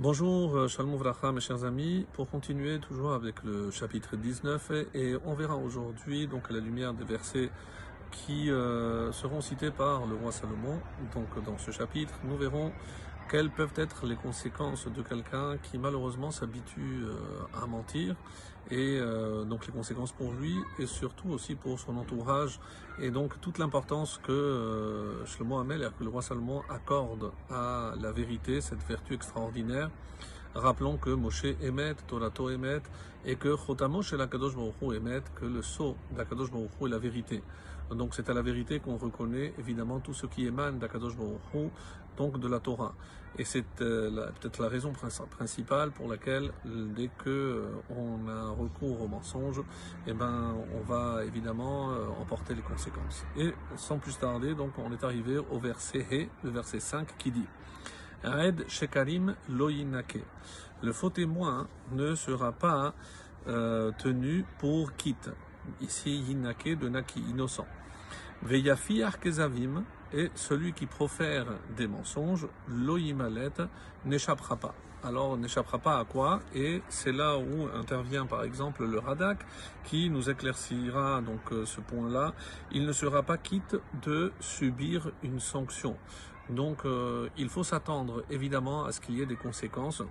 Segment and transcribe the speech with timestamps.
[0.00, 2.06] Bonjour, euh, Shalom Vracha, mes chers amis.
[2.12, 7.02] Pour continuer toujours avec le chapitre 19, et on verra aujourd'hui, donc la lumière des
[7.02, 7.50] versets
[8.12, 10.78] qui euh, seront cités par le roi Salomon.
[11.12, 12.70] Donc dans ce chapitre, nous verrons
[13.30, 18.16] quelles peuvent être les conséquences de quelqu'un qui malheureusement s'habitue euh, à mentir
[18.70, 22.60] et euh, donc les conséquences pour lui et surtout aussi pour son entourage
[23.00, 28.60] et donc toute l'importance que euh, Shlomo Hamel, le roi Salomon accorde à la vérité,
[28.60, 29.90] cette vertu extraordinaire.
[30.54, 32.80] Rappelons que Moshe émet, Torato émet,
[33.24, 37.42] et que Chotamo chez l'Akadosh Baruch émet, que le sceau d'Akadosh Baruch est la vérité.
[37.90, 41.70] Donc c'est à la vérité qu'on reconnaît évidemment tout ce qui émane d'Akadosh Baruch
[42.18, 42.94] donc de la Torah.
[43.38, 49.02] Et c'est euh, peut-être la raison principale pour laquelle dès que euh, on a recours
[49.02, 49.62] au mensonge,
[50.06, 53.24] eh ben on va évidemment euh, emporter les conséquences.
[53.36, 57.46] Et sans plus tarder, donc on est arrivé au verset le verset 5 qui dit
[58.68, 59.34] Shekarim.
[59.48, 62.94] Le faux témoin ne sera pas
[63.46, 65.30] tenu pour quitte.
[65.80, 67.66] Ici, Yinake de Naki, innocent.
[68.42, 73.52] Veyafiar Kezavim, et celui qui profère des mensonges, loyimalet,
[74.04, 74.74] n'échappera pas.
[75.04, 79.38] Alors n'échappera pas à quoi Et c'est là où intervient par exemple le Radak
[79.84, 82.34] qui nous éclaircira donc euh, ce point-là.
[82.72, 85.96] Il ne sera pas quitte de subir une sanction.
[86.50, 90.02] Donc euh, il faut s'attendre évidemment à ce qu'il y ait des conséquences.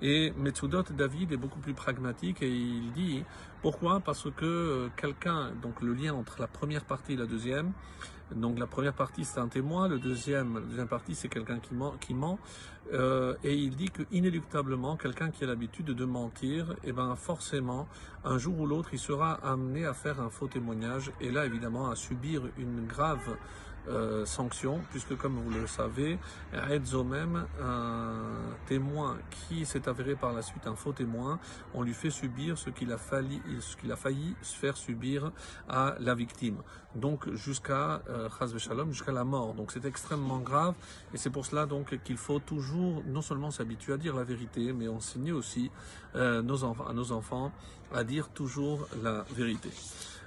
[0.00, 3.24] Et Metsudot David est beaucoup plus pragmatique et il dit
[3.62, 4.00] pourquoi?
[4.00, 7.72] Parce que euh, quelqu'un, donc le lien entre la première partie et la deuxième,
[8.34, 11.74] donc la première partie c'est un témoin, le deuxième, la deuxième partie c'est quelqu'un qui
[11.74, 12.38] ment,
[12.92, 14.02] et il dit que
[14.98, 17.86] quelqu'un qui a l'habitude de mentir, et eh ben forcément
[18.24, 21.90] un jour ou l'autre il sera amené à faire un faux témoignage et là évidemment
[21.90, 23.36] à subir une grave
[23.88, 26.18] euh, sanction, puisque comme vous le savez,
[27.04, 31.38] même un témoin qui s'est avéré par la suite un faux témoin,
[31.74, 35.32] on lui fait subir ce qu'il a, failli, ce qu'il a faire subir
[35.68, 36.58] à la victime.
[36.94, 38.28] Donc jusqu'à euh,
[38.90, 39.54] jusqu'à la mort.
[39.54, 40.74] Donc c'est extrêmement grave
[41.12, 44.72] et c'est pour cela donc qu'il faut toujours non seulement s'habituer à dire la vérité,
[44.72, 45.70] mais enseigner aussi
[46.14, 47.52] euh, nos à nos enfants
[47.94, 49.70] à dire toujours la vérité.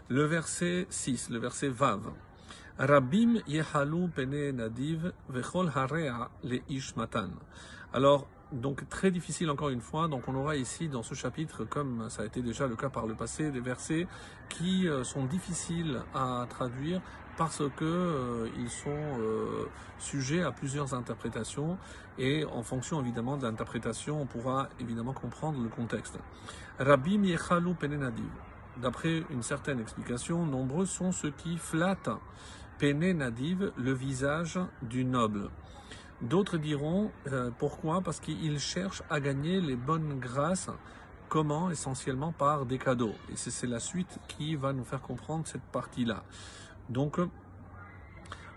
[0.07, 2.01] Le verset 6, le verset Vav.
[2.79, 7.31] Rabim yehalu pene nadiv vechol harea le ishmatan.
[7.91, 10.07] Alors, donc très difficile encore une fois.
[10.07, 13.05] Donc on aura ici dans ce chapitre, comme ça a été déjà le cas par
[13.05, 14.07] le passé, des versets
[14.47, 17.01] qui euh, sont difficiles à traduire
[17.37, 19.65] parce que euh, ils sont euh,
[19.97, 21.77] sujets à plusieurs interprétations
[22.17, 26.17] et en fonction évidemment de l'interprétation, on pourra évidemment comprendre le contexte.
[26.79, 28.29] Rabim yechalu nadiv.
[28.77, 32.11] D'après une certaine explication, nombreux sont ceux qui flattent
[32.79, 35.49] Pene Nadiv, le visage du noble.
[36.21, 37.99] D'autres diront euh, pourquoi?
[37.99, 40.69] Parce qu'ils cherchent à gagner les bonnes grâces.
[41.27, 43.15] Comment Essentiellement par des cadeaux.
[43.29, 46.23] Et c'est la suite qui va nous faire comprendre cette partie-là.
[46.87, 47.19] Donc,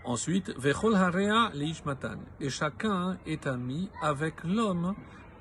[0.05, 1.51] ensuite, Vechol Harea.
[2.39, 4.95] Et chacun est ami avec l'homme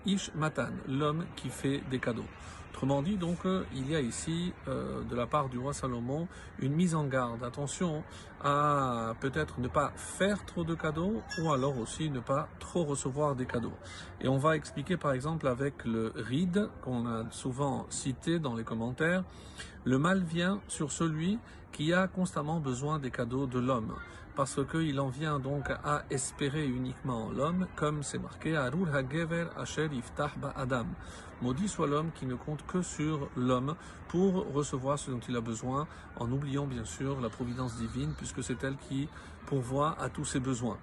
[0.07, 2.27] Ishmatan, l'homme qui fait des cadeaux.
[2.73, 6.27] Autrement dit, donc, euh, il y a ici, euh, de la part du roi Salomon,
[6.59, 7.45] une mise en garde.
[7.45, 8.03] Attention
[8.43, 13.37] à peut-être ne pas faire trop de cadeaux ou alors aussi ne pas trop recevoir
[13.37, 13.75] des cadeaux.
[14.21, 18.65] Et on va expliquer par exemple avec le ride qu'on a souvent cité dans les
[18.65, 19.23] commentaires.
[19.85, 21.39] Le mal vient sur celui
[21.73, 23.95] qui a constamment besoin des cadeaux de l'homme
[24.35, 29.89] parce qu'il en vient donc à espérer uniquement l'homme, comme c'est marqué Arur Hagever Asher
[29.93, 30.87] Iftah Adam.
[31.43, 33.75] Maudit soit l'homme qui ne compte que sur l'homme
[34.09, 38.43] pour recevoir ce dont il a besoin, en oubliant bien sûr la providence divine, puisque
[38.43, 39.09] c'est elle qui
[39.47, 40.79] pourvoit à tous ses besoins.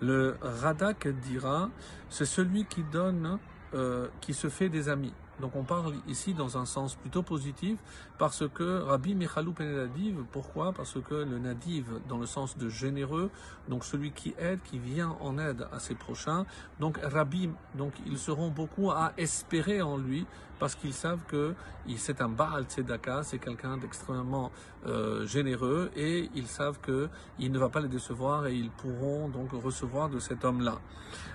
[0.00, 1.70] Le Radak dira,
[2.10, 3.38] c'est celui qui donne,
[3.74, 5.14] euh, qui se fait des amis.
[5.40, 7.76] Donc on parle ici dans un sens plutôt positif
[8.18, 10.72] parce que Rabbi Michalou Nadiv, pourquoi?
[10.72, 13.30] Parce que le Nadiv, dans le sens de généreux,
[13.68, 16.46] donc celui qui aide, qui vient en aide à ses prochains,
[16.80, 20.26] donc Rabbi, donc ils seront beaucoup à espérer en lui
[20.58, 21.54] parce qu'ils savent que
[21.96, 24.50] c'est un Baal Tzedaka, c'est quelqu'un d'extrêmement
[24.86, 27.08] euh, généreux et ils savent que
[27.38, 30.78] il ne va pas les décevoir et ils pourront donc recevoir de cet homme-là.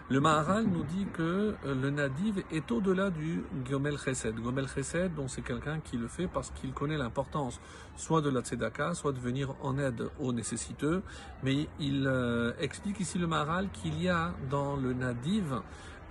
[0.10, 4.36] Le Maharal nous dit que euh, le Nadiv est au-delà du Gomel Chesed.
[4.36, 7.60] Gomel Chesed, donc c'est quelqu'un qui le fait parce qu'il connaît l'importance
[7.96, 11.04] soit de la tzedaka, soit de venir en aide aux nécessiteux.
[11.44, 15.62] Mais il euh, explique ici le Maral qu'il y a dans le Nadiv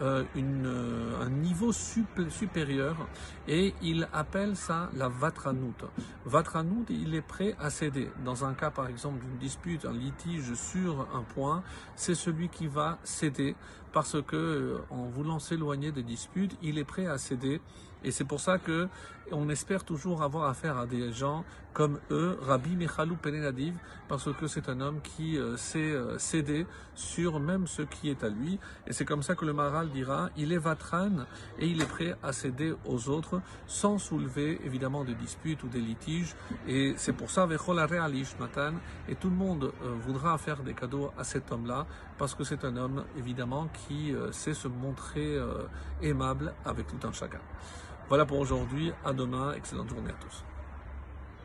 [0.03, 2.97] euh, euh, un niveau supérieur
[3.47, 5.75] et il appelle ça la Vatranout.
[6.25, 8.11] Vatranout, il est prêt à céder.
[8.25, 11.63] Dans un cas, par exemple, d'une dispute, un litige sur un point,
[11.97, 13.57] c'est celui qui va céder
[13.93, 17.61] parce que euh, en voulant s'éloigner des disputes, il est prêt à céder.
[18.03, 18.89] Et c'est pour ça que
[19.33, 23.75] on espère toujours avoir affaire à des gens comme eux, Rabbi Michalou Penenadiv,
[24.09, 26.67] parce que c'est un homme qui euh, sait euh, céder
[26.97, 28.59] sur même ce qui est à lui.
[28.89, 31.11] Et c'est comme ça que le Maral dira, il est vatran
[31.61, 35.81] et il est prêt à céder aux autres sans soulever évidemment des disputes ou des
[35.81, 36.35] litiges.
[36.67, 38.73] Et c'est pour ça, Matan,
[39.09, 41.87] et tout le monde voudra faire des cadeaux à cet homme-là,
[42.19, 45.39] parce que c'est un homme évidemment qui sait se montrer
[46.03, 47.41] aimable avec tout un chacun.
[48.09, 48.93] Voilà pour aujourd'hui.
[49.05, 49.53] À demain.
[49.55, 50.45] Excellente journée à tous.